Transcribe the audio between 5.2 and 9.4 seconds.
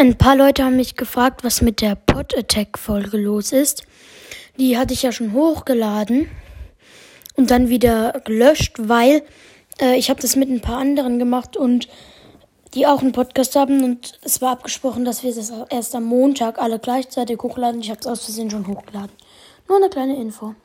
hochgeladen und dann wieder gelöscht, weil